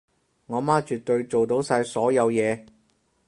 [0.47, 2.65] 我媽絕對做到晒所有嘢